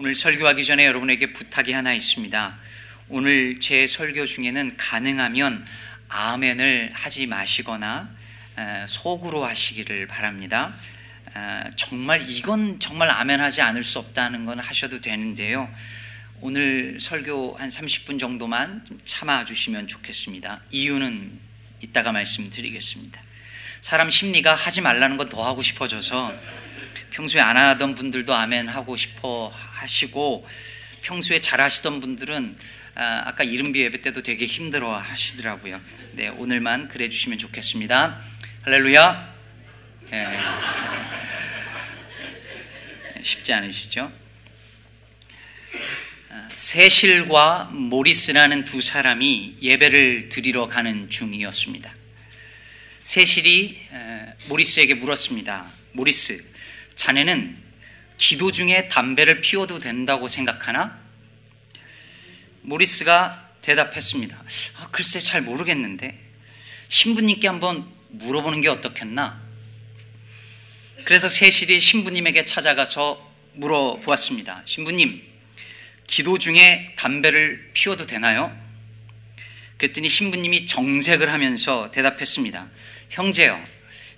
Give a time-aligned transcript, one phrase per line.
[0.00, 2.56] 오늘 설교하기 전에 여러분에게 부탁이 하나 있습니다.
[3.08, 5.66] 오늘 제 설교 중에는 가능하면
[6.08, 8.08] 아멘을 하지 마시거나
[8.86, 10.72] 속으로 하시기를 바랍니다.
[11.74, 15.68] 정말 이건 정말 아멘하지 않을 수 없다는 건 하셔도 되는데요.
[16.42, 20.60] 오늘 설교 한 30분 정도만 참아 주시면 좋겠습니다.
[20.70, 21.40] 이유는
[21.80, 23.20] 이따가 말씀드리겠습니다.
[23.80, 26.32] 사람 심리가 하지 말라는 건 더 하고 싶어져서
[27.10, 30.48] 평소에 안 하던 분들도 아멘 하고 싶어 하시고
[31.02, 32.56] 평소에 잘 하시던 분들은
[32.94, 35.80] 아, 까 이른비 예배 때도 되게 힘들어 하시더라고요.
[36.12, 38.20] 네, 오늘만 그래 주시면 좋겠습니다.
[38.62, 39.34] 할렐루야.
[40.10, 40.38] 네.
[43.22, 44.12] 쉽지 않으시죠?
[46.30, 51.94] 아, 세실과 모리스라는 두 사람이 예배를 드리러 가는 중이었습니다.
[53.02, 53.80] 세실이
[54.48, 55.72] 모리스에게 물었습니다.
[55.92, 56.44] 모리스,
[56.98, 57.56] 자네는
[58.18, 60.98] 기도 중에 담배를 피워도 된다고 생각하나?
[62.62, 64.42] 모리스가 대답했습니다.
[64.78, 66.18] 아, 글쎄 잘 모르겠는데
[66.88, 69.40] 신부님께 한번 물어보는 게 어떻겠나?
[71.04, 74.62] 그래서 세실이 신부님에게 찾아가서 물어보았습니다.
[74.64, 75.22] 신부님,
[76.08, 78.52] 기도 중에 담배를 피워도 되나요?
[79.76, 82.68] 그랬더니 신부님이 정색을 하면서 대답했습니다.
[83.10, 83.62] 형제요,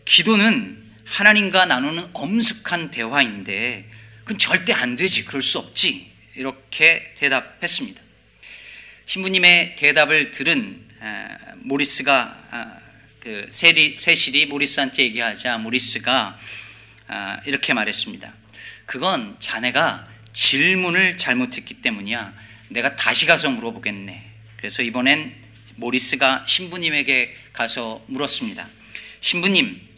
[0.07, 0.80] 기도는
[1.11, 3.85] 하나님과 나누는 엄숙한 대화인데
[4.21, 5.25] 그건 절대 안 되지.
[5.25, 6.09] 그럴 수 없지.
[6.37, 8.01] 이렇게 대답했습니다.
[9.07, 10.87] 신부님의 대답을 들은
[11.57, 12.79] 모리스가 아,
[13.19, 16.39] 그 세실이 모리스한테 얘기하자 모리스가
[17.09, 18.33] 아, 이렇게 말했습니다.
[18.87, 22.33] 그건 자네가 질문을 잘못했기 때문이야.
[22.69, 24.31] 내가 다시 가서 물어보겠네.
[24.59, 25.35] 그래서 이번엔
[25.75, 28.69] 모리스가 신부님에게 가서 물었습니다.
[29.21, 29.90] 신부님,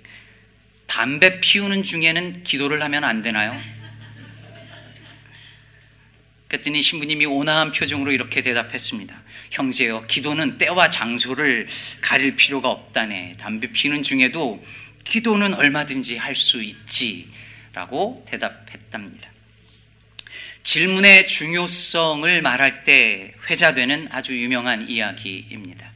[0.93, 3.59] 담배 피우는 중에는 기도를 하면 안 되나요?
[6.49, 9.23] 그랬더니 신부님이 온화한 표정으로 이렇게 대답했습니다.
[9.53, 11.67] 형제여, 기도는 때와 장소를
[12.03, 13.37] 가릴 필요가 없다네.
[13.39, 14.63] 담배 피우는 중에도
[15.07, 17.27] 기도는 얼마든지 할 수 있지.
[17.73, 19.31] 라고 대답했답니다.
[20.63, 25.91] 질문의 중요성을 말할 때 회자되는 아주 유명한 이야기입니다.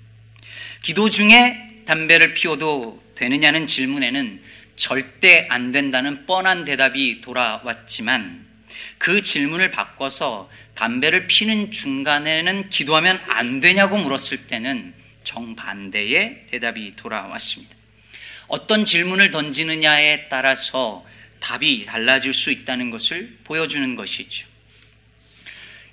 [0.81, 4.46] 기도 중에 담배를 피워도 되느냐는 질문에는
[4.77, 8.47] 절대 안 된다는 뻔한 대답이 돌아왔지만
[8.99, 14.95] 그 질문을 바꿔서 담배를 피는 중간에는 기도하면 안 되냐고 물었을 때는
[15.25, 17.75] 정반대의 대답이 돌아왔습니다.
[18.49, 21.05] 어떤 질문을 던지느냐에 따라서
[21.41, 24.47] 답이 달라질 수 있다는 것을 보여주는 것이죠.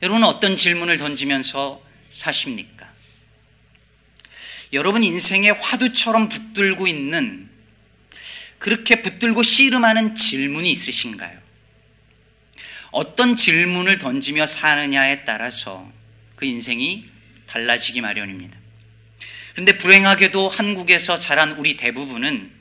[0.02, 2.92] 여러분은 어떤 질문을 던지면서 사십니까?
[4.74, 7.43] 여러분 인생에 화두처럼 붙들고 있는
[8.63, 11.38] 그렇게 붙들고 씨름하는 질문이 있으신가요?
[12.91, 15.91] 어떤 질문을 던지며 사느냐에 따라서
[16.38, 17.03] 그 인생이
[17.46, 18.57] 달라지기 마련입니다.
[19.52, 22.52] 그런데 불행하게도 한국에서 자란 우리 대부분은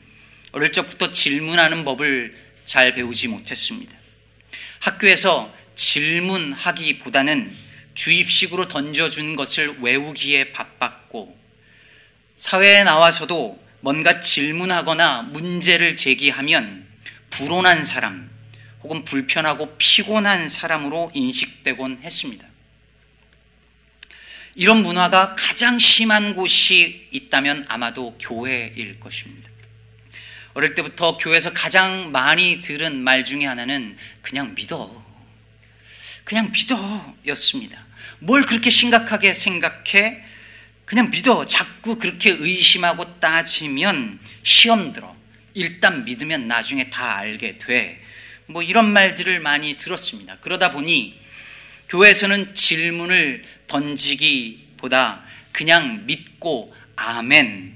[0.50, 3.96] 어릴 적부터 질문하는 법을 잘 배우지 못했습니다.
[4.80, 7.56] 학교에서 질문하기보다는
[7.94, 11.38] 주입식으로 던져준 것을 외우기에 바빴고,
[12.34, 16.86] 사회에 나와서도 뭔가 질문하거나 문제를 제기하면
[17.30, 18.30] 불온한 사람
[18.82, 22.46] 혹은 불편하고 피곤한 사람으로 인식되곤 했습니다.
[24.54, 29.50] 이런 문화가 가장 심한 곳이 있다면 아마도 교회일 것입니다.
[30.54, 35.02] 어릴 때부터 교회에서 가장 많이 들은 말 중에 하나는 그냥 믿어.
[36.22, 37.84] 그냥 믿어 였습니다.
[38.20, 40.31] 뭘 그렇게 심각하게 생각해?
[40.92, 41.46] 그냥 믿어.
[41.46, 45.16] 자꾸 그렇게 의심하고 따지면 시험 들어.
[45.54, 47.98] 일단 믿으면 나중에 다 알게 돼.
[48.44, 50.36] 뭐 이런 말들을 많이 들었습니다.
[50.42, 51.18] 그러다 보니
[51.88, 57.72] 교회에서는 질문을 던지기보다 그냥 믿고 아멘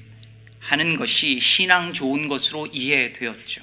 [0.61, 3.63] 하는 것이 신앙 좋은 것으로 이해되었죠.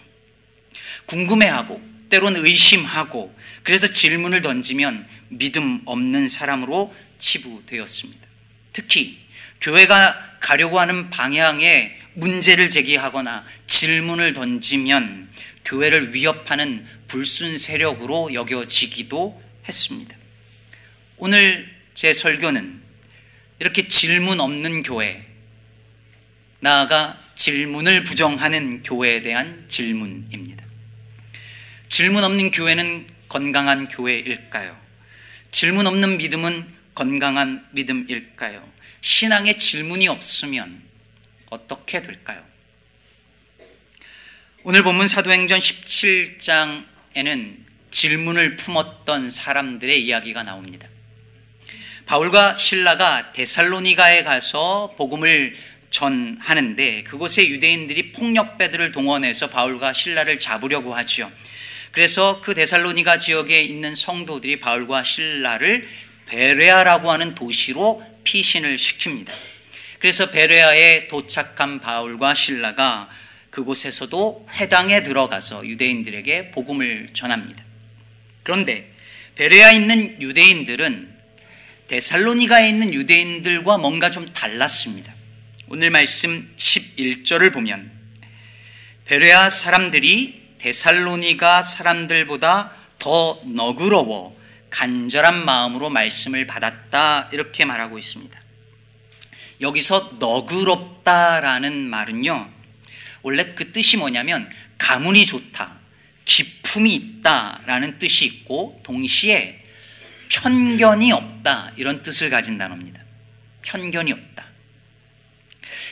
[1.05, 8.27] 궁금해하고 때로는 의심하고 그래서 질문을 던지면 믿음 없는 사람으로 치부되었습니다.
[8.73, 9.22] 특히
[9.63, 15.29] 교회가 가려고 하는 방향에 문제를 제기하거나 질문을 던지면
[15.63, 20.15] 교회를 위협하는 불순 세력으로 여겨지기도 했습니다.
[21.15, 22.81] 오늘 제 설교는
[23.59, 25.25] 이렇게 질문 없는 교회,
[26.59, 30.65] 나아가 질문을 부정하는 교회에 대한 질문입니다.
[31.87, 34.77] 질문 없는 교회는 건강한 교회일까요?
[35.51, 36.65] 질문 없는 믿음은
[36.95, 38.72] 건강한 믿음일까요?
[39.03, 40.81] 신앙에 질문이 없으면
[41.49, 42.41] 어떻게 될까요?
[44.63, 47.57] 오늘 본문 사도행전 17장에는
[47.91, 50.87] 질문을 품었던 사람들의 이야기가 나옵니다.
[52.05, 55.53] 바울과 신라가 데살로니가에 가서 복음을
[55.89, 61.29] 전하는데 그곳에 유대인들이 폭력배들을 동원해서 바울과 신라를 잡으려고 하죠.
[61.91, 65.89] 그래서 그 데살로니가 지역에 있는 성도들이 바울과 신라를
[66.25, 69.31] 베레아라고 하는 도시로 피신을 시킵니다.
[69.99, 73.09] 그래서 베레아에 도착한 바울과 신라가
[73.49, 77.63] 그곳에서도 회당에 들어가서 유대인들에게 복음을 전합니다.
[78.43, 78.91] 그런데
[79.35, 81.13] 베레아에 있는 유대인들은
[81.87, 85.13] 데살로니가에 있는 유대인들과 뭔가 좀 달랐습니다.
[85.67, 87.91] 오늘 말씀 11절을 보면
[89.05, 94.37] 베레아 사람들이 데살로니가 사람들보다 더 너그러워
[94.73, 98.41] 간절한 마음으로 말씀을 받았다 이렇게 말하고 있습니다.
[99.61, 102.51] 여기서 너그럽다라는 말은요.
[103.21, 105.79] 원래 그 뜻이 뭐냐면 가문이 좋다,
[106.25, 109.63] 기품이 있다라는 뜻이 있고 동시에
[110.29, 112.99] 편견이 없다 이런 뜻을 가진 단어입니다.
[113.61, 114.43] 편견이 없다.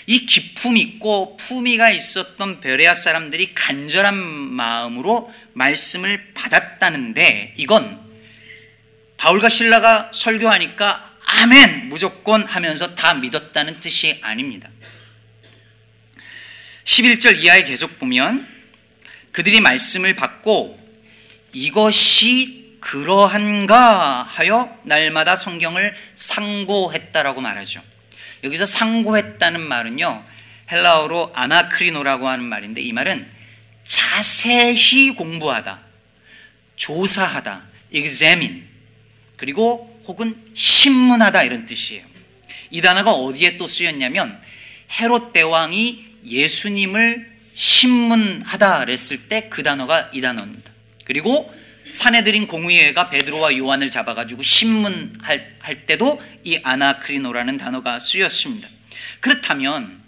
[0.07, 8.10] 이 기품 있고 품위가 있었던 베레아 사람들이 간절한 마음으로 말씀을 받았다는데 이건
[9.21, 14.67] 바울과 신라가 설교하니까 아멘 무조건 하면서 다 믿었다는 뜻이 아닙니다.
[16.85, 18.47] 11절 이하에 계속 보면
[19.31, 20.79] 그들이 말씀을 받고
[21.53, 27.83] 이것이 그러한가 하여 날마다 성경을 상고했다라고 말하죠.
[28.43, 30.25] 여기서 상고했다는 말은요.
[30.71, 33.29] 헬라어로 아나크리노라고 하는 말인데 이 말은
[33.83, 35.79] 자세히 공부하다,
[36.75, 38.70] 조사하다, examine
[39.41, 42.03] 그리고 혹은 신문하다 이런 뜻이에요.
[42.69, 44.39] 이 단어가 어디에 또 쓰였냐면
[44.99, 50.71] 헤롯 대왕이 예수님을 신문하다 그랬을 때 그 단어가 이 단어입니다.
[51.05, 51.51] 그리고
[51.89, 58.69] 사내들인 공의회가 베드로와 요한을 잡아가지고 신문할 할 때도 이 아나크리노라는 단어가 쓰였습니다.
[59.21, 59.99] 그렇다면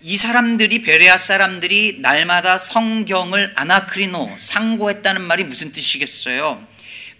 [0.00, 6.69] 이 사람들이 베레아 사람들이 날마다 성경을 아나크리노 상고했다는 말이 무슨 뜻이겠어요?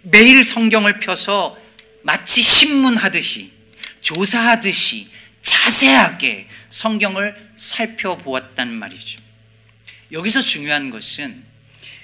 [0.03, 1.57] 매일 성경을 펴서
[2.03, 3.51] 마치 신문하듯이
[4.01, 5.09] 조사하듯이
[5.41, 9.19] 자세하게 성경을 살펴보았다는 말이죠.
[10.11, 11.43] 여기서 중요한 것은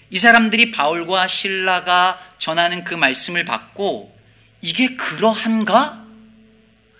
[0.09, 4.17] 이 사람들이 바울과 신라가 전하는 그 말씀을 받고
[4.61, 6.05] 이게 그러한가?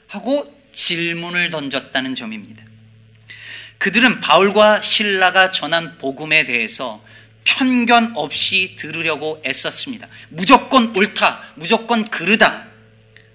[0.08, 2.64] 하고 질문을 던졌다는 점입니다.
[3.78, 7.04] 그들은 바울과 신라가 전한 복음에 대해서
[7.48, 10.08] 편견 없이 들으려고 애썼습니다.
[10.30, 12.68] 무조건 옳다, 무조건 그르다.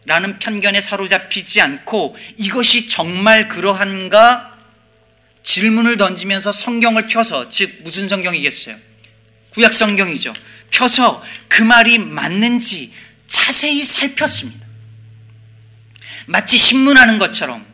[0.04, 4.58] 라는 편견에 사로잡히지 않고 이것이 정말 그러한가
[5.44, 8.76] 질문을 던지면서 성경을 펴서 즉 무슨 성경이겠어요?
[9.50, 10.32] 구약 성경이죠.
[10.70, 12.92] 펴서 그 말이 맞는지
[13.28, 14.66] 자세히 살폈습니다.
[16.26, 17.64] 마치 신문하는 것처럼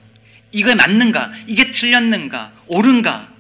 [0.53, 1.33] 이거 맞는가?
[1.47, 2.53] 이게 틀렸는가?
[2.67, 3.33] 옳은가?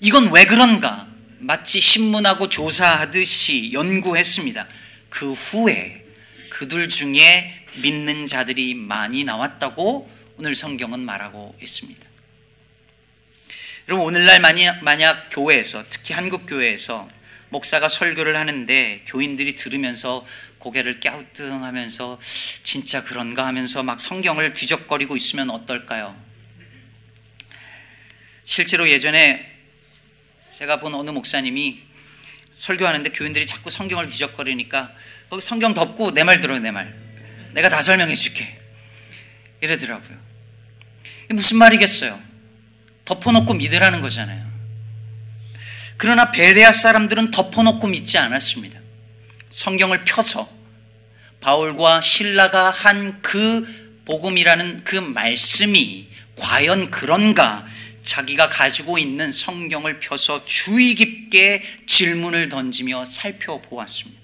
[0.00, 1.05] 이건 왜 그런가?
[1.46, 4.66] 마치 신문하고 조사하듯이 연구했습니다.
[5.08, 6.04] 그 후에
[6.50, 12.04] 그들 중에 믿는 자들이 많이 나왔다고 오늘 성경은 말하고 있습니다.
[13.88, 17.08] 여러분 오늘날 만약, 교회에서 특히 한국 교회에서
[17.50, 20.26] 목사가 설교를 하는데 교인들이 들으면서
[20.58, 22.18] 고개를 갸우뚱하면서
[22.64, 26.20] 진짜 그런가 하면서 막 성경을 뒤적거리고 있으면 어떨까요?
[28.42, 29.55] 실제로 예전에
[30.48, 31.80] 제가 본 어느 목사님이
[32.50, 34.92] 설교하는데 교인들이 자꾸 성경을 뒤적거리니까
[35.28, 36.94] 거기 성경 덮고 내 말 들어 내 말.
[37.52, 38.58] 내가 다 설명해 줄게.
[39.60, 40.16] 이러더라고요.
[41.30, 42.20] 무슨 말이겠어요?
[43.04, 44.46] 덮어놓고 믿으라는 거잖아요.
[45.96, 48.78] 그러나 베레아 사람들은 덮어놓고 믿지 않았습니다.
[49.50, 50.48] 성경을 펴서
[51.40, 57.66] 바울과 신라가 한 그 복음이라는 그 말씀이 과연 그런가
[58.06, 64.22] 자기가 가지고 있는 성경을 펴서 주의 깊게 질문을 던지며 살펴보았습니다.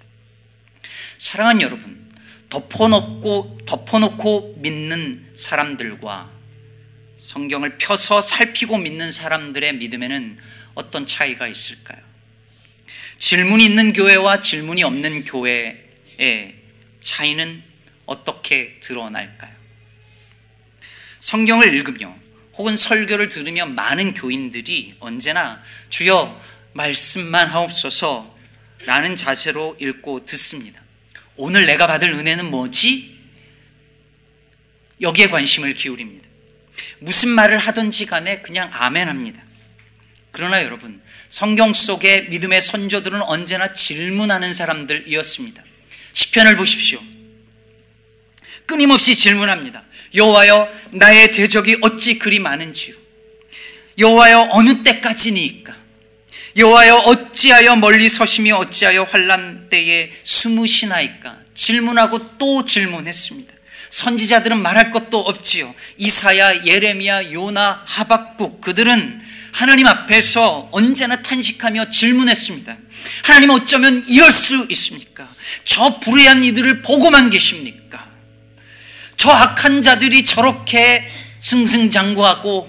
[1.19, 2.11] 사랑하는 여러분,
[2.49, 6.31] 덮어놓고, 덮어놓고 믿는 사람들과
[7.17, 10.39] 성경을 펴서 살피고 믿는 사람들의 믿음에는
[10.75, 12.01] 어떤 차이가 있을까요?
[13.19, 16.55] 질문이 있는 교회와 질문이 없는 교회의
[17.01, 17.63] 차이는
[18.07, 19.53] 어떻게 드러날까요?
[21.19, 22.22] 성경을 읽으며
[22.55, 26.41] 혹은 설교를 들으며 많은 교인들이 언제나 주여
[26.75, 28.37] 말씀만 하옵소서
[28.85, 30.83] 라는 자세로 읽고 듣습니다.
[31.37, 33.19] 오늘 내가 받을 은혜는 뭐지?
[35.01, 36.29] 여기에 관심을 기울입니다.
[36.99, 39.43] 무슨 말을 하든지 간에 그냥 아멘 합니다.
[40.31, 45.63] 그러나 여러분, 성경 속의 믿음의 선조들은 언제나 질문하는 사람들이었습니다.
[46.13, 47.01] 시편을 보십시오.
[48.67, 49.85] 끊임없이 질문합니다.
[50.15, 52.95] 여호와여 나의 대적이 어찌 그리 많은지요
[53.99, 55.83] 여호와여 어느 때까지니까
[56.57, 63.53] 여호와여 어찌하여 멀리 서시며 어찌하여 환란 때에 숨으시나이까 질문하고 또 질문했습니다.
[63.89, 65.75] 선지자들은 말할 것도 없지요.
[65.99, 69.21] 이사야, 예레미야, 요나, 하박국 그들은
[69.53, 72.77] 하나님 앞에서 언제나 탄식하며 질문했습니다.
[73.25, 75.29] 하나님 어쩌면 이럴 수 있습니까?
[75.65, 78.11] 저 불의한 이들을 보고만 계십니까?
[79.23, 82.69] 저 악한 자들이 저렇게 승승장구하고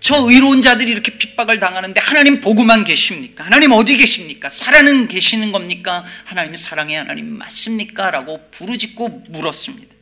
[0.00, 3.44] 저 의로운 자들이 이렇게 핍박을 당하는데 하나님 보고만 계십니까?
[3.44, 4.48] 하나님 어디 계십니까?
[4.48, 6.06] 살아는 계시는 겁니까?
[6.24, 8.10] 하나님이 사랑의 하나님 맞습니까?
[8.10, 9.94] 라고 부르짖고 물었습니다.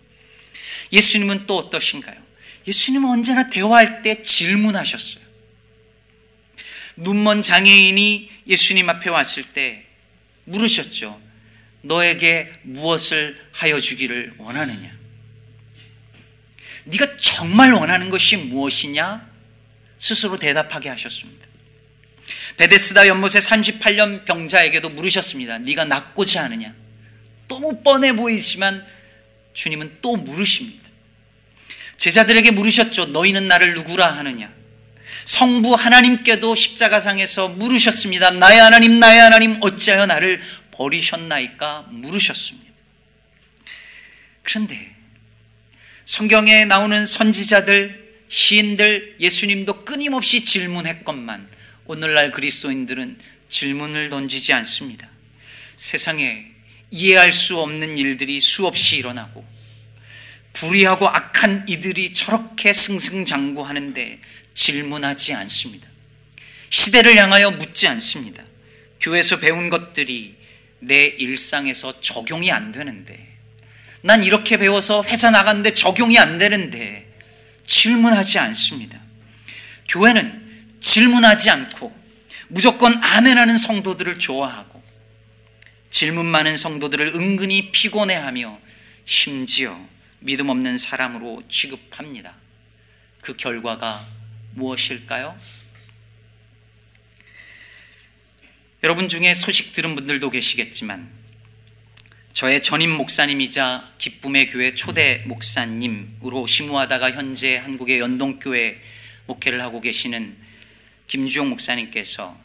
[0.92, 2.14] 예수님은 또 어떠신가요?
[2.68, 5.24] 예수님은 언제나 대화할 때 질문하셨어요.
[6.94, 9.84] 눈먼 장애인이 예수님 앞에 왔을 때
[10.44, 11.20] 물으셨죠.
[11.82, 14.95] 너에게 무엇을 하여 주기를 원하느냐?
[16.86, 19.28] 네가 정말 원하는 것이 무엇이냐?
[19.98, 21.46] 스스로 대답하게 하셨습니다.
[22.56, 25.58] 베데스다 연못의 38년 병자에게도 물으셨습니다.
[25.58, 26.74] 네가 낫고자 하느냐?
[27.48, 28.86] 너무 뻔해 보이지만
[29.52, 30.88] 주님은 또 물으십니다.
[31.96, 33.06] 제자들에게 물으셨죠.
[33.06, 34.52] 너희는 나를 누구라 하느냐?
[35.24, 38.30] 성부 하나님께도 십자가상에서 물으셨습니다.
[38.30, 40.40] 나의 하나님, 나의 하나님, 어찌하여 나를
[40.70, 41.86] 버리셨나이까?
[41.90, 42.70] 물으셨습니다.
[44.42, 44.94] 그런데
[46.06, 51.48] 성경에 나오는 선지자들, 시인들, 예수님도 끊임없이 질문했건만
[51.84, 55.08] 오늘날 그리스도인들은 질문을 던지지 않습니다.
[55.74, 56.46] 세상에
[56.92, 59.44] 이해할 수 없는 일들이 수없이 일어나고
[60.52, 64.20] 불의하고 악한 이들이 저렇게 승승장구하는데
[64.54, 65.88] 질문하지 않습니다.
[66.70, 68.44] 시대를 향하여 묻지 않습니다.
[69.00, 70.36] 교회에서 배운 것들이
[70.78, 73.35] 내 일상에서 적용이 안 되는데
[74.02, 77.06] 난 이렇게 배워서 회사 나갔는데 적용이 안 되는데
[77.66, 79.00] 질문하지 않습니다.
[79.88, 81.94] 교회는 질문하지 않고
[82.48, 84.82] 무조건 아멘하는 성도들을 좋아하고
[85.90, 88.58] 질문 많은 성도들을 은근히 피곤해하며
[89.04, 89.78] 심지어
[90.20, 92.34] 믿음 없는 사람으로 취급합니다.
[93.20, 94.06] 그 결과가
[94.54, 95.38] 무엇일까요?
[98.82, 101.10] 여러분 중에 소식 들은 분들도 계시겠지만
[102.36, 108.78] 저의 전임 목사님이자 기쁨의 교회 초대 목사님으로 심무하다가 현재 한국의 연동교회
[109.24, 110.36] 목회를 하고 계시는
[111.06, 112.38] 김주용 목사님께서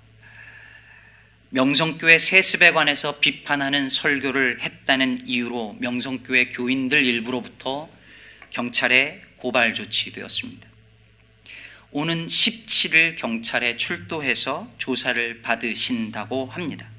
[1.50, 7.90] 명성교회 세습에 관해서 비판하는 설교를 했다는 이유로 명성교회 교인들 일부로부터
[8.50, 10.70] 경찰에 고발 조치되었습니다.
[11.92, 16.91] 오는 17일 경찰에 출두해서 조사를 받으신다고 합니다.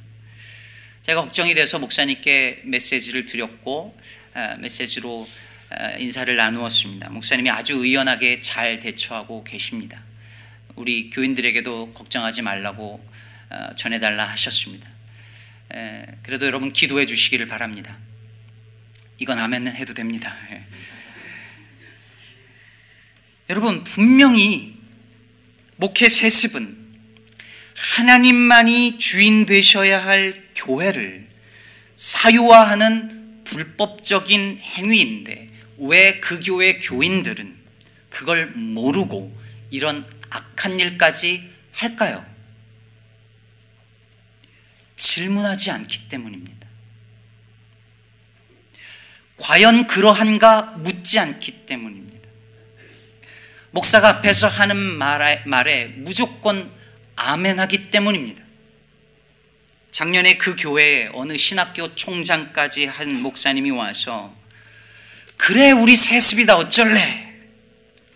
[1.02, 3.98] 제가 걱정이 돼서 목사님께 메시지를 드렸고
[4.34, 5.28] 아, 메시지로
[5.70, 7.10] 아, 인사를 나누었습니다.
[7.10, 10.00] 목사님이 아주 의연하게 잘 대처하고 계십니다.
[10.76, 13.04] 우리 교인들에게도 걱정하지 말라고
[13.50, 14.88] 어, 전해달라 하셨습니다.
[16.22, 17.96] 그래도 여러분 기도해 주시기를 바랍니다.
[19.18, 20.36] 이건 아멘 해도 됩니다.
[20.50, 20.62] 예.
[23.48, 24.76] 여러분 분명히
[25.76, 26.76] 목회 세습은
[27.74, 31.28] 하나님만이 주인 되셔야 할 교회를
[31.96, 37.56] 사유화하는 불법적인 행위인데 왜 그 교회 교인들은
[38.08, 39.36] 그걸 모르고
[39.70, 42.24] 이런 악한 일까지 할까요?
[44.96, 46.68] 질문하지 않기 때문입니다.
[49.38, 52.28] 과연 그러한가 묻지 않기 때문입니다.
[53.72, 56.70] 목사가 앞에서 하는 말에, 말에 무조건
[57.16, 58.41] 아멘하기 때문입니다.
[59.92, 64.34] 작년에 그 교회에 어느 신학교 총장까지 한 목사님이 와서
[65.36, 67.30] 그래 우리 세습이다 어쩔래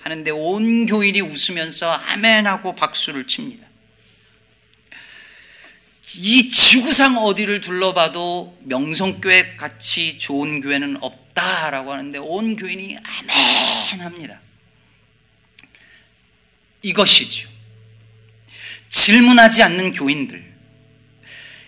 [0.00, 3.66] 하는데 온 교인이 웃으면서 아멘 하고 박수를 칩니다.
[6.18, 14.40] 이 지구상 어디를 둘러봐도 명성교회 같이 좋은 교회는 없다라고 하는데 온 교인이 아멘 합니다.
[16.80, 17.50] 이것이죠.
[18.88, 20.55] 질문하지 않는 교인들.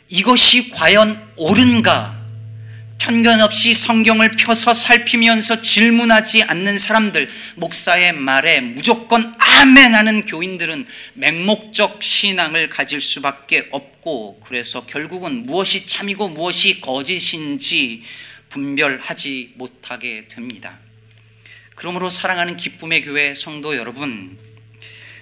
[0.08, 2.18] 이것이 과연 옳은가?
[2.98, 10.84] 편견 없이 성경을 펴서 살피면서 질문하지 않는 사람들, 목사의 말에 무조건 아멘 하는 교인들은
[11.14, 18.02] 맹목적 신앙을 가질 수밖에 없고, 그래서 결국은 무엇이 참이고 무엇이 거짓인지
[18.48, 20.78] 분별하지 못하게 됩니다.
[21.76, 24.36] 그러므로 사랑하는 기쁨의 교회 성도 여러분,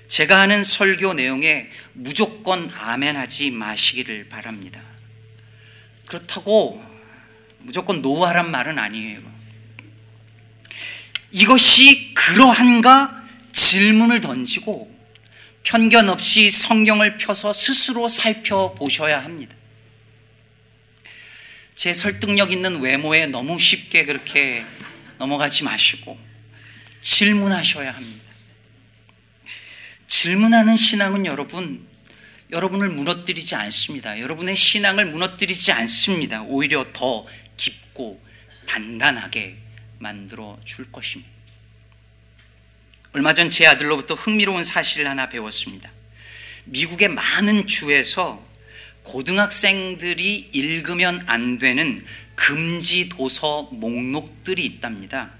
[0.09, 4.81] 제가 하는 설교 내용에 무조건 아멘하지 마시기를 바랍니다.
[6.07, 6.83] 그렇다고
[7.59, 9.21] 무조건 노하란 말은 아니에요.
[11.33, 14.95] 이것이 그러한가 질문을 던지고
[15.65, 19.55] 편견 없이 성경을 펴서 스스로 살펴보셔야 합니다.
[21.75, 24.65] 제 설득력 있는 외모에 너무 쉽게 그렇게
[25.19, 26.19] 넘어가지 마시고
[27.01, 28.26] 질문하셔야 합니다.
[30.17, 31.87] 질문하는 신앙은 여러분,
[32.51, 34.19] 여러분을 무너뜨리지 않습니다.
[34.19, 36.41] 여러분의 신앙을 무너뜨리지 않습니다.
[36.43, 37.27] 오히려 더
[37.59, 38.19] 깊고
[38.67, 39.59] 단단하게
[39.99, 41.31] 만들어 줄 것입니다.
[43.13, 45.93] 얼마 전 제 아들로부터 흥미로운 사실을 하나 배웠습니다.
[46.65, 48.43] 미국의 많은 주에서
[49.03, 52.03] 고등학생들이 읽으면 안 되는
[52.35, 55.31] 금지 도서 목록들이 있답니다.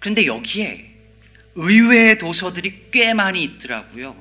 [0.00, 0.90] 그런데 여기에
[1.54, 4.16] 의외의 도서들이 꽤 많이 있더라고요.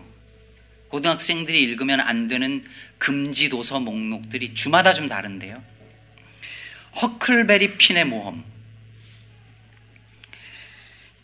[0.89, 2.63] 고등학생들이 읽으면 안 되는
[2.97, 5.63] 금지 도서 목록들이 주마다 좀 다른데요.
[7.01, 8.43] 허클베리 핀의 모험.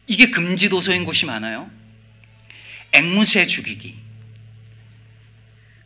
[0.08, 1.70] 이게 금지 도서인 곳이 많아요.
[2.94, 3.96] 앵무새 죽이기.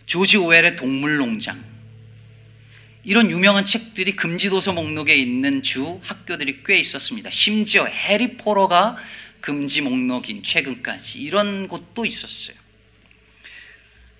[0.05, 1.63] 조지 오웰의 동물농장.
[3.05, 7.29] 이런 유명한 책들이 금지 도서 목록에 있는 주 학교들이 꽤 있었습니다.
[7.29, 8.97] 심지어 해리포터가
[9.41, 12.55] 금지 목록인 최근까지 이런 곳도 있었어요.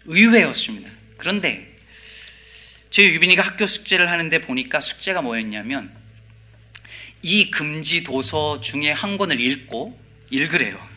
[0.06, 0.90] 의외였습니다.
[1.18, 1.78] 그런데
[2.90, 5.94] 제 유빈이가 학교 숙제를 하는데 보니까 숙제가 뭐였냐면
[7.22, 10.00] 이 금지 도서 중에 한 권을 읽고
[10.32, 10.90] 읽으래요.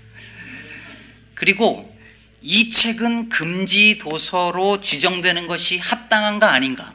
[1.35, 1.93] 그리고
[2.41, 6.95] 이 책은 금지 도서로 지정되는 것이 합당한가 아닌가?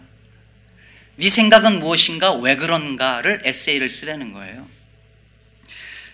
[1.17, 2.33] 네 생각은 무엇인가?
[2.33, 4.66] 왜 그런가를 에세이를 쓰라는 거예요.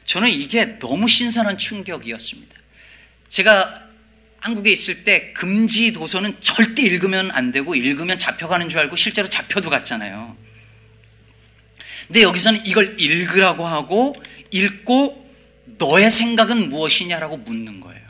[0.05, 2.55] 저는 이게 너무 신선한 충격이었습니다.
[3.29, 3.83] 제가
[4.39, 9.69] 한국에 있을 때 금지 도서는 절대 읽으면 안 되고 읽으면 잡혀가는 줄 알고 실제로 잡혀도
[9.69, 10.35] 갔잖아요.
[12.07, 14.15] 근데 여기서는 이걸 읽으라고 하고
[14.51, 15.23] 읽고
[15.77, 18.03] 너의 생각은 무엇이냐라고 묻는 거예요.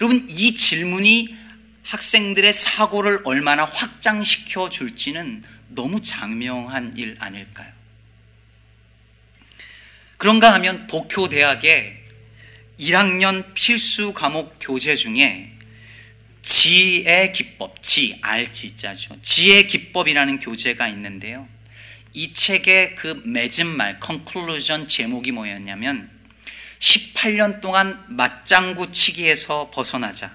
[0.00, 1.36] 여러분 이 질문이
[1.84, 7.75] 학생들의 사고를 얼마나 확장시켜 줄지는 너무 장명한 일 아닐까요?
[10.16, 11.96] 그런가 하면 도쿄 대학의
[12.80, 15.52] 1학년 필수 과목 교재 중에
[16.42, 19.20] 지의 기법, 지, 알지자죠.
[19.20, 21.48] 지의 기법이라는 교재가 있는데요.
[22.12, 26.08] 이 책의 그 맺은 말, 컨클루전 제목이 뭐였냐면
[26.78, 30.32] 18년 동안 맞장구 치기에서 벗어나자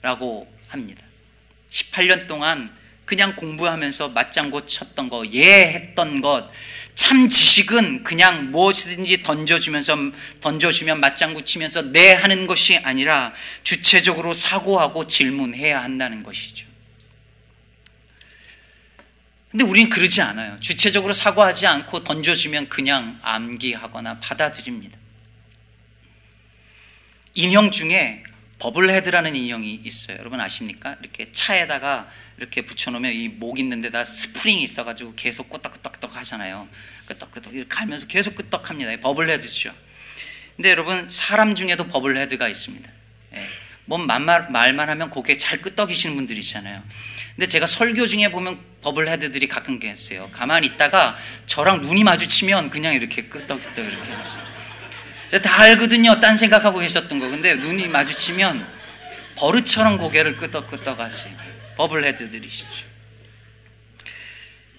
[0.00, 1.04] 라고 합니다.
[1.70, 6.50] 18년 동안 그냥 공부하면서 맞장구 쳤던 거, 예 했던 것,
[6.98, 9.96] 참 지식은 그냥 무엇이든지 던져주면서
[10.40, 13.32] 던져주면 맞장구 치면서 네 하는 것이 아니라
[13.62, 16.66] 주체적으로 사고하고 질문해야 한다는 것이죠.
[19.48, 20.58] 근데 우리는 그러지 않아요.
[20.58, 24.98] 주체적으로 사고하지 않고 던져주면 그냥 암기하거나 받아들입니다.
[27.34, 28.24] 인형 중에
[28.58, 30.16] 버블헤드라는 인형이 있어요.
[30.18, 30.96] 여러분 아십니까?
[31.00, 36.68] 이렇게 차에다가 이렇게 붙여놓으면 이 목 있는 데다 스프링이 있어가지고 계속 끄떡끄떡끄떡 하잖아요.
[37.06, 38.96] 끄떡끄떡 이렇게 가면서 계속 끄떡합니다.
[39.00, 39.74] 버블헤드죠.
[40.56, 42.90] 근데 여러분 사람 중에도 버블헤드가 있습니다.
[43.34, 43.46] 예.
[43.84, 46.82] 뭔 말만, 말만 하면 고개 잘 끄떡이시는 분들이 있잖아요.
[47.34, 50.28] 근데 제가 설교 중에 보면 버블헤드들이 가끔 계세요.
[50.32, 54.42] 가만히 있다가 저랑 눈이 마주치면 그냥 이렇게 끄떡끄떡 이렇게 했어요.
[55.30, 56.20] 제가 다 알거든요.
[56.20, 57.28] 딴 생각하고 계셨던 거.
[57.28, 58.66] 근데 눈이 마주치면
[59.36, 61.47] 버릇처럼 고개를 끄덕끄덕 하세요.
[61.78, 62.86] 버블헤드들이시죠.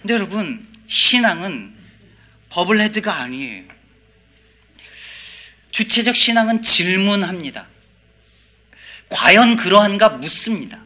[0.02, 1.74] 근데 여러분, 신앙은
[2.50, 3.64] 버블헤드가 아니에요.
[5.70, 7.68] 주체적 신앙은 질문합니다.
[9.08, 10.82] 과연 그러한가 묻습니다.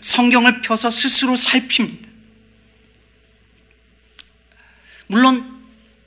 [0.00, 2.08] 성경을 펴서 스스로 살핍니다.
[5.06, 5.62] 물론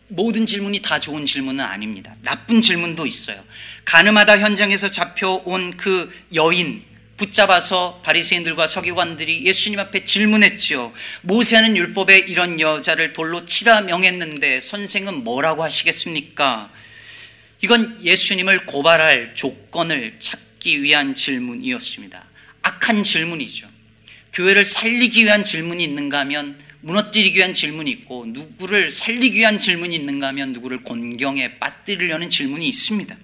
[0.08, 2.16] 모든 질문이 다 좋은 질문은 아닙니다.
[2.22, 3.44] 나쁜 질문도 있어요.
[3.86, 10.92] 가늠하다 현장에서 잡혀온 그 여인 붙잡아서 바리새인들과 서기관들이 예수님 앞에 질문했지요.
[11.22, 16.70] 모세는 율법에 이런 여자를 돌로 치라 명했는데 선생은 뭐라고 하시겠습니까?
[17.62, 22.24] 이건 예수님을 고발할 조건을 찾기 위한 질문이었습니다.
[22.62, 23.68] 악한 질문이죠.
[24.34, 30.28] 교회를 살리기 위한 질문이 있는가 하면 무너뜨리기 위한 질문이 있고 누구를 살리기 위한 질문이 있는가
[30.28, 33.16] 하면 누구를 곤경에 빠뜨리려는 질문이 있습니다.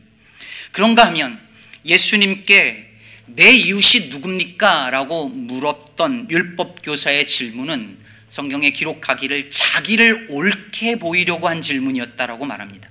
[0.72, 1.40] 그런가 하면
[1.86, 2.91] 예수님께
[3.28, 4.90] 내 이웃이 누굽니까?
[4.90, 12.90] 라고 물었던 율법 교사의 질문은 성경에 기록하기를 자기를 옳게 보이려고 한 질문이었다라고 말합니다.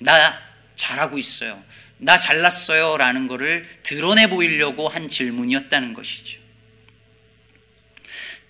[0.00, 0.38] 나
[0.74, 1.62] 잘하고 있어요.
[1.98, 6.40] 나 잘났어요 라는 것을 드러내 보이려고 한 질문이었다는 것이죠.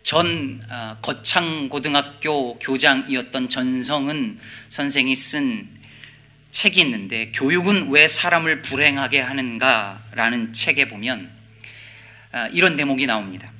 [0.02, 5.68] 전 어, 거창고등학교 교장이었던 전성은 선생이 쓴
[6.52, 11.30] 책이 있는데 교육은 왜 사람을 불행하게 하는가라는 책에 보면
[12.32, 13.50] 어, 이런 대목이 나옵니다.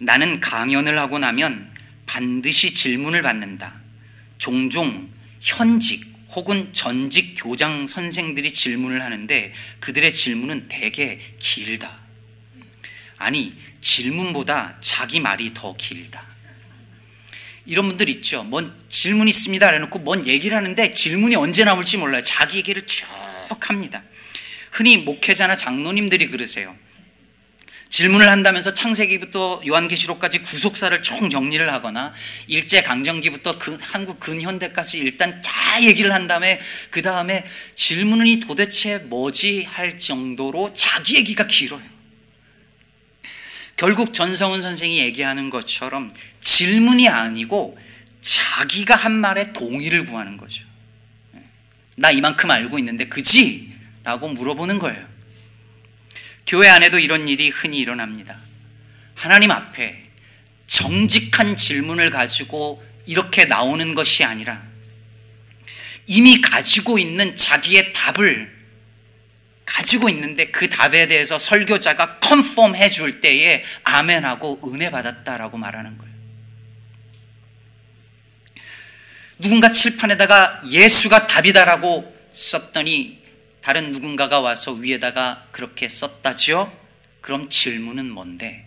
[0.00, 1.70] 나는 강연을 하고 나면
[2.06, 3.74] 반드시 질문을 받는다.
[4.38, 11.98] 종종 현직 혹은 전직 교장 선생들이 질문을 하는데 그들의 질문은 되게 길다.
[13.16, 16.27] 아니, 질문보다 자기 말이 더 길다.
[17.68, 18.42] 이런 분들 있죠.
[18.44, 19.72] 뭔 질문 있습니다.
[19.74, 22.22] 해놓고 뭔 얘기를 하는데 질문이 언제 나올지 몰라요.
[22.22, 23.06] 자기 얘기를 쭉
[23.60, 24.02] 합니다.
[24.72, 26.74] 흔히 목회자나 장로님들이 그러세요.
[27.90, 32.14] 질문을 한다면서 창세기부터 요한계시록까지 구속사를 총 정리를 하거나
[32.46, 39.64] 일제 강점기부터 그 한국 근현대까지 일단 다 얘기를 한 다음에 그 다음에 질문이 도대체 뭐지
[39.64, 41.97] 할 정도로 자기 얘기가 길어요.
[43.78, 46.10] 결국 전성훈 선생이 얘기하는 것처럼
[46.40, 47.78] 질문이 아니고
[48.20, 50.64] 자기가 한 말에 동의를 구하는 거죠.
[51.94, 53.72] 나 이만큼 알고 있는데 그지?
[54.02, 55.06] 라고 물어보는 거예요.
[56.44, 58.36] 교회 안에도 이런 일이 흔히 일어납니다.
[59.14, 60.02] 하나님 앞에
[60.66, 64.60] 정직한 질문을 가지고 이렇게 나오는 것이 아니라
[66.08, 68.57] 이미 가지고 있는 자기의 답을
[69.78, 76.12] 가지고 있는데 그 답에 대해서 설교자가 컨펌 해줄 때에 아멘하고 은혜 받았다라고 말하는 거예요.
[79.38, 83.22] 누군가 칠판에다가 예수가 답이다라고 썼더니
[83.60, 86.76] 다른 누군가가 와서 위에다가 그렇게 썼다지요?
[87.20, 88.66] 그럼 질문은 뭔데?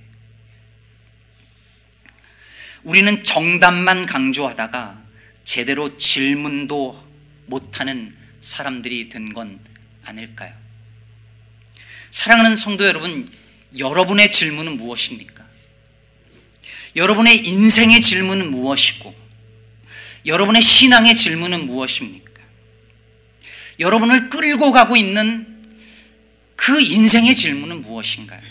[2.84, 5.02] 우리는 정답만 강조하다가
[5.44, 7.06] 제대로 질문도
[7.48, 9.60] 못하는 사람들이 된 건
[10.06, 10.61] 아닐까요?
[12.12, 13.30] 사랑하는 성도 여러분,
[13.78, 15.46] 여러분의 질문은 무엇입니까?
[16.96, 19.16] 여러분의 인생의 질문은 무엇이고,
[20.26, 22.32] 여러분의 신앙의 질문은 무엇입니까?
[23.80, 25.48] 여러분을 끌고 가고 있는
[26.58, 28.42] 그 인생의 질문은 무엇인가요?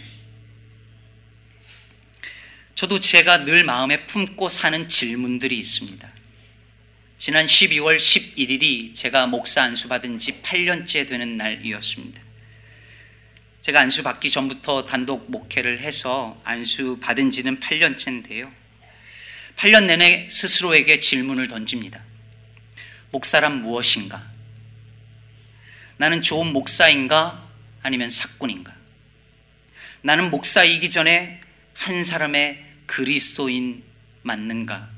[2.74, 6.10] 저도 제가 늘 마음에 품고 사는 질문들이 있습니다.
[7.18, 12.29] 지난 12월 11일이 제가 목사 안수 받은 지 8년째 되는 날이었습니다.
[13.62, 18.50] 제가 안수 받기 전부터 단독 목회를 해서 안수 받은 지는 8년째인데요.
[19.56, 22.02] 8년 내내 스스로에게 질문을 던집니다.
[23.10, 24.30] 목사란 무엇인가?
[25.98, 27.46] 나는 좋은 목사인가?
[27.82, 28.74] 아니면 사꾼인가?
[30.00, 31.40] 나는 목사이기 전에
[31.74, 33.82] 한 사람의 그리스도인
[34.22, 34.88] 맞는가?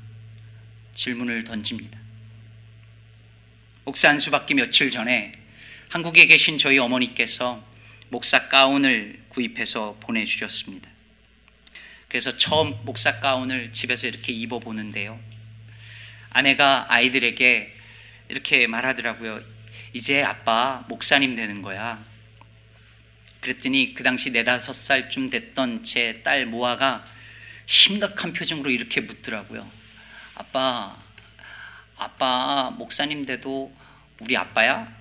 [0.93, 1.99] 질문을 던집니다.
[3.83, 5.33] 목사 안수 받기 며칠 전에
[5.89, 7.72] 한국에 계신 저희 어머니께서
[8.13, 10.87] 목사 가운을 구입해서 보내주셨습니다.
[12.07, 15.19] 그래서 처음 목사 가운을 집에서 이렇게 입어보는데요.
[16.29, 17.73] 아내가 아이들에게
[18.29, 19.41] 이렇게 말하더라고요.
[19.93, 22.05] 이제 아빠 목사님 되는 거야.
[23.41, 27.03] 그랬더니 그 당시 네다섯 살쯤 됐던 제 딸 모아가
[27.65, 29.67] 심각한 표정으로 이렇게 묻더라고요.
[30.35, 30.95] 아빠,
[31.97, 33.75] 아빠 목사님 돼도
[34.19, 34.95] 우리 아빠야?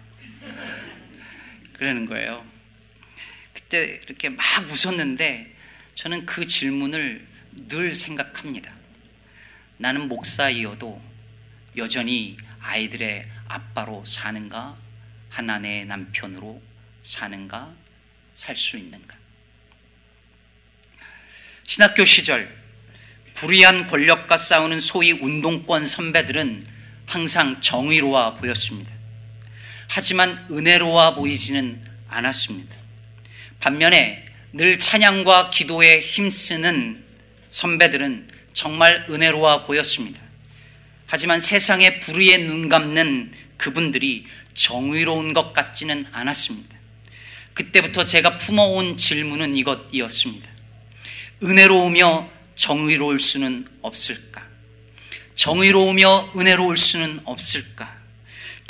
[1.75, 2.52] 그러는 거예요.
[3.73, 5.51] 그때 이렇게 막 웃었는데
[5.95, 7.27] 저는 그 질문을
[7.69, 8.71] 늘 생각합니다.
[9.79, 11.01] 나는 목사이어도
[11.79, 14.77] 여전히 아이들의 아빠로 사는가?
[15.31, 16.61] 한 아내의 남편으로
[17.03, 17.73] 사는가?
[18.35, 19.17] 살 수 있는가?
[21.65, 22.55] 신학교 시절
[23.33, 26.67] 불의한 권력과 싸우는 소위 운동권 선배들은
[27.07, 28.93] 항상 정의로워 보였습니다.
[29.89, 32.82] 하지만 은혜로워 보이지는 않았습니다.
[33.63, 37.01] 반면에 늘 찬양과 기도에 힘쓰는
[37.47, 40.21] 선배들은 정말 은혜로워 보였습니다.
[41.07, 46.77] 하지만 세상에 불의에 눈 감는 그분들이 정의로운 것 같지는 않았습니다.
[47.55, 50.49] 그때부터 제가 품어온 질문은 이것이었습니다.
[51.45, 54.45] 은혜로우며 정의로울 수는 없을까?
[55.37, 58.02] 정의로우며 은혜로울 수는 없을까?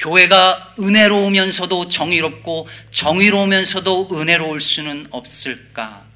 [0.03, 6.09] 교회가 은혜로우면서도 정의롭고 정의로우면서도 은혜로울 수는 없을까?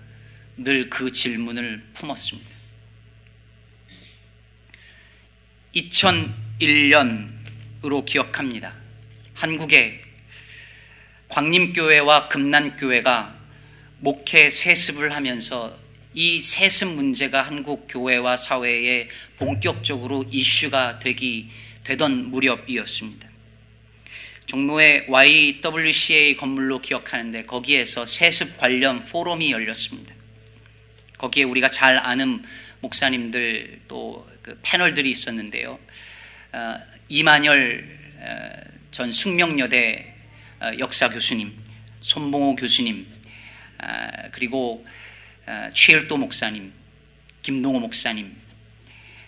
[0.57, 2.51] 늘 그 질문을 품었습니다.
[5.77, 8.75] 2001년으로 기억합니다.
[9.35, 10.03] 한국의
[11.29, 13.37] 광림교회와 금난교회가
[13.99, 15.79] 목회 세습을 하면서
[16.12, 21.51] 이 세습 문제가 한국 교회와 사회에 본격적으로 이슈가 되기
[21.85, 23.26] 되던 무렵이었습니다.
[24.47, 30.15] 종로의 YWCA 건물로 기억하는데 거기에서 세습 관련 포럼이 열렸습니다.
[31.19, 32.43] 거기에 우리가 잘 아는
[32.81, 35.77] 목사님들 또 그 패널들이 있었는데요.
[36.53, 36.77] 어,
[37.09, 38.51] 이만열 어,
[38.93, 40.15] 전 숙명여대
[40.61, 41.53] 어, 역사 교수님,
[42.01, 43.09] 손봉호 교수님,
[43.79, 44.87] 아, 그리고
[45.47, 46.73] 어, 최일도 목사님,
[47.43, 48.37] 김동호 목사님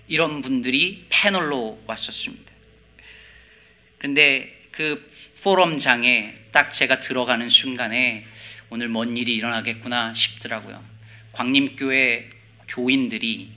[0.06, 2.52] 이런 분들이 패널로 왔었습니다.
[3.98, 5.10] 그런데 그
[5.42, 8.24] 포럼장에 딱 제가 들어가는 순간에
[8.70, 10.84] 오늘 뭔 일이 일어나겠구나 싶더라고요.
[11.32, 12.30] 광림교회
[12.68, 13.50] 교인들이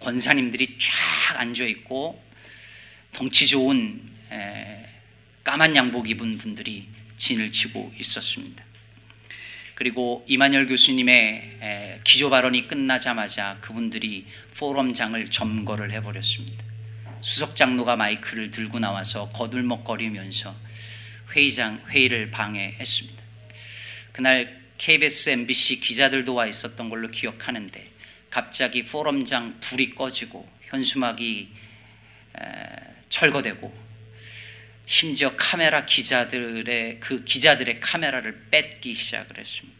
[0.00, 2.22] 권사님들이 쫙 앉아 있고
[3.14, 4.02] 덩치 좋은
[5.42, 8.62] 까만 양복 입은 분들이 진을 치고 있었습니다.
[9.76, 14.26] 그리고 이만열 교수님의 기조 발언이 끝나자마자 그분들이
[14.58, 16.65] 포럼장을 점거를 해버렸습니다.
[17.20, 20.54] 수석 장로가 마이크를 들고 나와서 거들먹거리면서
[21.32, 23.22] 회의장 회의를 방해했습니다.
[24.12, 27.90] 그날 KBS, MBC 기자들도 와 있었던 걸로 기억하는데
[28.30, 31.48] 갑자기 포럼장 불이 꺼지고 현수막이
[33.08, 33.86] 철거되고
[34.84, 39.76] 심지어 카메라 기자들의 그 기자들의 카메라를 뺏기 시작을 했습니다.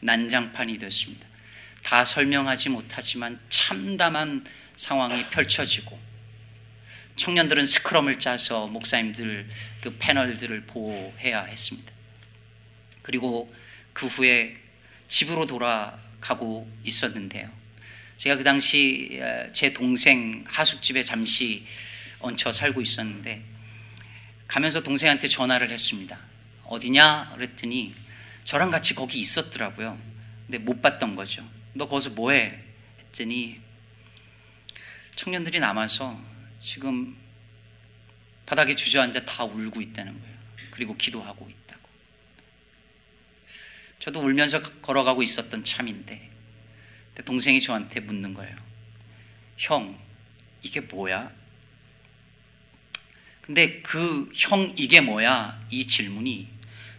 [0.00, 1.26] 난장판이 됐습니다.
[1.82, 4.44] 다 설명하지 못하지만 참담한
[4.76, 5.98] 상황이 펼쳐지고
[7.20, 9.46] 청년들은 스크럼을 짜서 목사님들
[9.82, 11.92] 그 패널들을 보호해야 했습니다.
[13.02, 13.54] 그리고
[13.92, 14.56] 그 후에
[15.06, 17.50] 집으로 돌아가고 있었는데요.
[18.16, 19.20] 제가 그 당시
[19.52, 21.66] 제 동생 하숙집에 잠시
[22.20, 23.44] 얹혀 살고 있었는데
[24.48, 26.18] 가면서 동생한테 전화를 했습니다.
[26.64, 27.32] 어디냐?
[27.34, 27.94] 그랬더니
[28.44, 30.00] 저랑 같이 거기 있었더라고요.
[30.46, 31.46] 근데 못 봤던 거죠.
[31.74, 32.58] 너 거기서 뭐해?
[32.98, 33.60] 했더니
[35.16, 36.29] 청년들이 남아서
[36.60, 37.16] 지금
[38.44, 40.36] 바닥에 주저앉아 다 울고 있다는 거예요.
[40.70, 41.88] 그리고 기도하고 있다고.
[43.98, 46.30] 저도 울면서 걸어가고 있었던 참인데
[47.24, 48.56] 동생이 저한테 묻는 거예요.
[49.56, 49.98] 형,
[50.62, 51.32] 이게 뭐야?
[53.40, 55.60] 근데 그 형, 이게 뭐야?
[55.70, 56.48] 이 질문이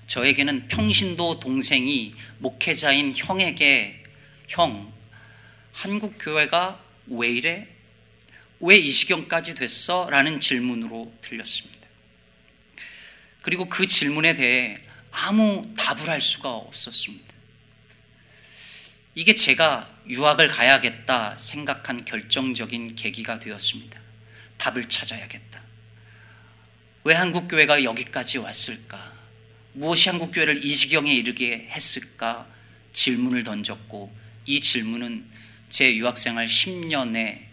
[0.07, 4.03] 저에게는 평신도 동생이 목회자인 형에게
[4.47, 4.91] 형,
[5.71, 7.80] 한국 교회가 왜 이래?
[8.61, 10.07] 왜 이 시경까지 됐어?
[10.09, 11.87] 라는 질문으로 들렸습니다.
[13.41, 14.77] 그리고 그 질문에 대해
[15.09, 17.33] 아무 답을 할 수가 없었습니다.
[19.15, 23.99] 이게 제가 유학을 가야겠다 생각한 결정적인 계기가 되었습니다.
[24.57, 25.61] 답을 찾아야겠다.
[27.03, 29.11] 왜 한국교회가 여기까지 왔을까?
[29.73, 32.47] 무엇이 한국교회를 이 지경에 이르게 했을까?
[32.93, 35.25] 질문을 던졌고 이 질문은
[35.69, 37.50] 제 유학생활 10년의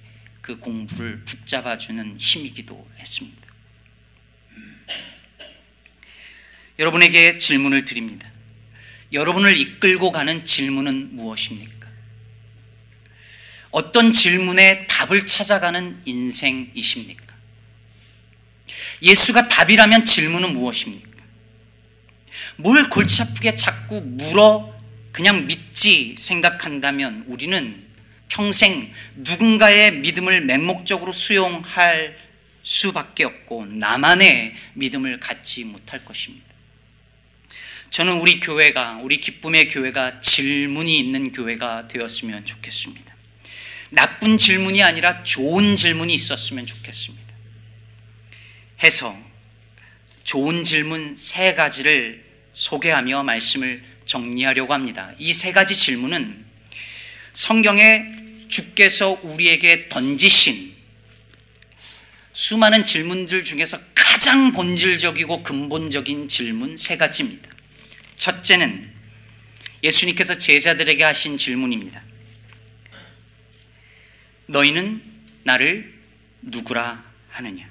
[0.48, 3.48] 그 공부를 붙잡아주는 힘이기도 했습니다.
[6.78, 8.30] 여러분에게 질문을 드립니다.
[9.12, 11.86] 여러분을 이끌고 가는 질문은 무엇입니까?
[13.72, 17.26] 어떤 질문에 답을 찾아가는 인생이십니까?
[19.02, 21.22] 예수가 답이라면 질문은 무엇입니까?
[22.56, 24.74] 뭘 골치 아프게 자꾸 물어
[25.12, 27.87] 그냥 믿지 생각한다면 우리는
[28.28, 32.16] 평생 누군가의 믿음을 맹목적으로 수용할
[32.62, 36.46] 수밖에 없고 나만의 믿음을 갖지 못할 것입니다.
[37.90, 43.16] 저는 우리 교회가 우리 기쁨의 교회가 질문이 있는 교회가 되었으면 좋겠습니다.
[43.90, 47.34] 나쁜 질문이 아니라 좋은 질문이 있었으면 좋겠습니다.
[48.82, 49.18] 해서
[50.24, 55.12] 좋은 질문 세 가지를 소개하며 말씀을 정리하려고 합니다.
[55.18, 56.44] 이 세 가지 질문은
[57.32, 58.17] 성경에
[58.48, 60.74] 주께서 우리에게 던지신
[62.32, 67.50] 수많은 질문들 중에서 가장 본질적이고 근본적인 질문 세 가지입니다.
[68.16, 68.90] 첫째는
[69.82, 72.02] 예수님께서 제자들에게 하신 질문입니다.
[74.46, 75.02] 너희는
[75.44, 75.92] 나를
[76.42, 77.68] 누구라 하느냐?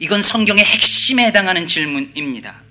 [0.00, 2.67] 이건 성경의 핵심에 해당하는 질문입니다.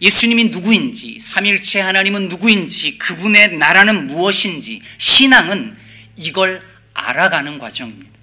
[0.00, 5.76] 예수님이 누구인지, 삼일체 하나님은 누구인지, 그분의 나라는 무엇인지, 신앙은
[6.16, 6.62] 이걸
[6.94, 8.18] 알아가는 과정입니다.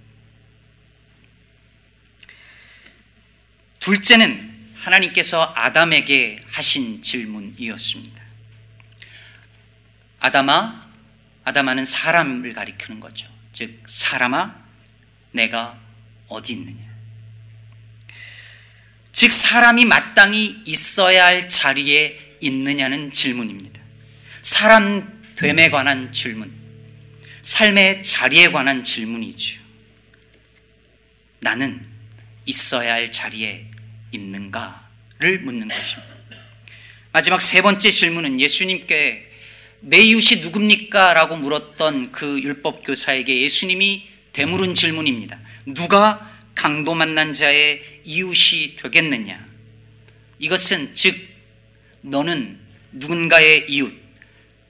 [3.80, 8.22] 둘째는 하나님께서 아담에게 하신 질문이었습니다.
[10.20, 10.86] 아담아,
[11.44, 13.28] 아담아는 사람을 가리키는 거죠.
[13.54, 14.56] 즉, 사람아,
[15.32, 15.78] 내가
[16.28, 16.85] 어디 있느냐?
[19.16, 23.80] 즉 사람이 마땅히 있어야 할 자리에 있느냐는 질문입니다.
[24.42, 26.52] 사람 됨에 관한 질문,
[27.42, 29.62] 삶의 자리에 관한 질문이죠.
[31.40, 31.86] 나는
[32.46, 33.68] 있어야 할 자리에
[34.12, 36.14] 있는가를 묻는 것입니다.
[37.14, 39.32] 마지막 세 번째 질문은 예수님께
[39.80, 41.14] 내 이웃이 누굽니까?
[41.14, 45.40] 라고 물었던 그 율법 교사에게 예수님이 되물은 질문입니다.
[45.68, 49.46] 누가 강도 만난 자의 이웃이 되겠느냐?
[50.40, 51.16] 이것은 즉
[52.02, 52.60] 너는
[52.94, 53.94] 누군가의 이웃,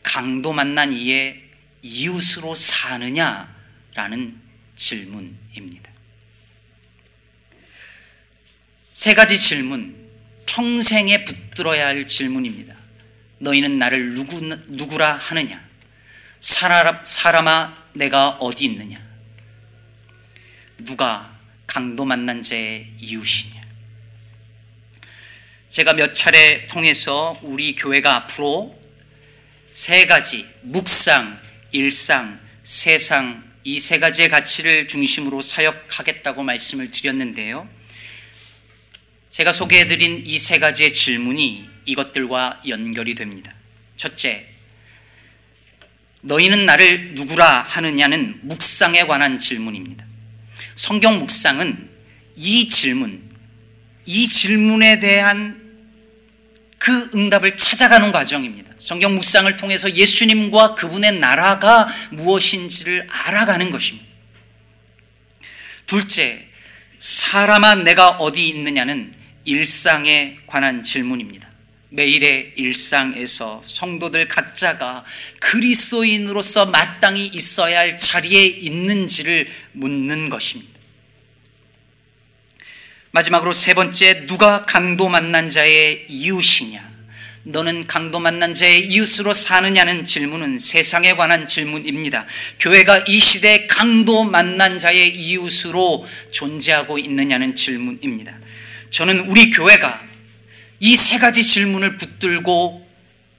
[0.04, 1.43] 강도 만난 이의
[1.82, 4.41] 이웃으로 사느냐라는
[4.76, 5.91] 질문입니다.
[8.93, 9.95] 세 가지 질문,
[10.45, 12.76] 평생에 붙들어야 할 질문입니다.
[13.39, 15.63] 너희는 나를 누구, 누구라 하느냐?
[16.39, 19.04] 사람, 사람아, 내가 어디 있느냐?
[20.78, 21.35] 누가
[21.75, 23.61] 강도 만난 자의 이웃이냐?
[25.67, 28.81] 제가 몇 차례 통해서 우리 교회가 앞으로
[29.69, 31.38] 세 가지, 묵상,
[31.73, 37.67] 일상, 세상, 이 세 가지의 가치를 중심으로 사역하겠다고 말씀을 드렸는데요.
[39.27, 43.53] 제가 소개해드린 이 세 가지의 질문이 이것들과 연결이 됩니다.
[43.97, 44.47] 첫째,
[46.21, 50.05] 너희는 나를 누구라 하느냐는 묵상에 관한 질문입니다.
[50.75, 51.89] 성경 묵상은
[52.35, 53.23] 이 질문,
[54.05, 55.63] 이 질문에 대한
[56.77, 58.73] 그 응답을 찾아가는 과정입니다.
[58.77, 64.05] 성경 묵상을 통해서 예수님과 그분의 나라가 무엇인지를 알아가는 것입니다.
[65.88, 66.45] 둘째,
[66.99, 69.13] 사람아 내가 어디 있느냐는
[69.45, 71.55] 일상에 관한 질문입니다.
[71.95, 75.05] 매일의 일상에서 성도들 각자가
[75.39, 80.75] 그리스도인으로서 마땅히 있어야 할 자리에 있는지를 묻는 것입니다.
[83.12, 86.95] 마지막으로 세 번째, 누가 강도 만난 자의 이웃이냐?
[87.43, 92.25] 너는 강도 만난 자의 이웃으로 사느냐는 질문은 세상에 관한 질문입니다.
[92.60, 98.38] 교회가 이 시대에 강도 만난 자의 이웃으로 존재하고 있느냐는 질문입니다.
[98.89, 100.14] 저는 우리 교회가
[100.86, 102.86] 이 세 가지 질문을 붙들고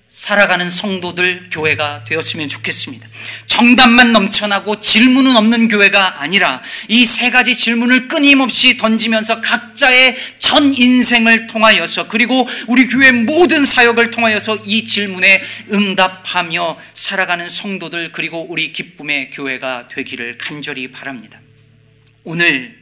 [0.09, 3.07] 살아가는 성도들 교회가 되었으면 좋겠습니다.
[3.47, 11.47] 정답만 넘쳐나고 질문은 없는 교회가 아니라 이 세 가지 질문을 끊임없이 던지면서 각자의 전 인생을
[11.47, 15.41] 통하여서 그리고 우리 교회 모든 사역을 통하여서 이 질문에
[15.73, 21.41] 응답하며 살아가는 성도들 그리고 우리 기쁨의 교회가 되기를 간절히 바랍니다.
[22.25, 22.77] 오늘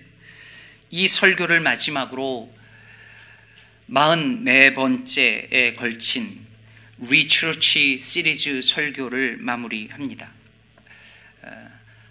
[0.90, 2.50] 이 설교를 마지막으로
[3.90, 6.44] 44번째에 걸친
[6.98, 10.30] 리처치 시리즈 설교를 마무리합니다.
[11.42, 11.68] 어,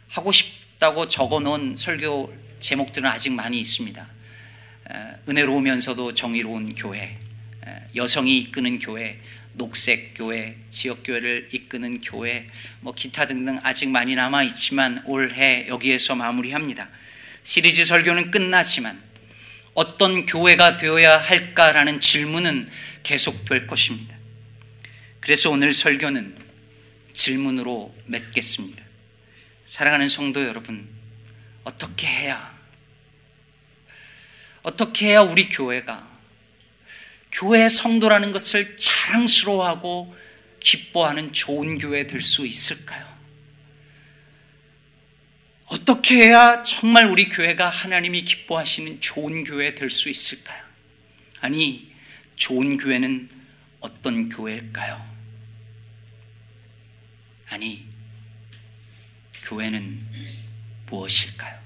[0.09, 4.07] 하고 싶다고 적어놓은 설교 제목들은 아직 많이 있습니다.
[4.89, 7.17] 어, 은혜로우면서도 정의로운 교회,
[7.65, 9.19] 어, 여성이 이끄는 교회,
[9.53, 12.47] 녹색 교회, 지역 교회를 이끄는 교회,
[12.81, 16.89] 뭐 기타 등등 아직 많이 남아 있지만 올해 여기에서 마무리합니다.
[17.43, 19.12] 시리즈 설교는 끝났지만
[19.73, 22.69] 어떤 교회가 되어야 할까라는 질문은
[23.03, 24.15] 계속될 것입니다.
[25.19, 26.37] 그래서 오늘 설교는
[27.13, 28.83] 질문으로 맺겠습니다.
[29.65, 30.87] 사랑하는 성도 여러분,
[31.63, 32.53] 어떻게 해야,
[34.61, 36.07] 어떻게 해야 우리 교회가
[37.31, 40.15] 교회 성도라는 것을 자랑스러워하고
[40.59, 43.12] 기뻐하는 좋은 교회 될 수 있을까요?
[45.73, 50.61] 어떻게 해야 정말 우리 교회가 하나님이 기뻐하시는 좋은 교회 될 수 있을까요?
[51.41, 51.91] 아니,
[52.35, 53.27] 좋은 교회는
[53.79, 55.03] 어떤 교회일까요?
[57.49, 57.85] 아니,
[59.45, 59.99] 교회는
[60.85, 61.62] 무엇일까요?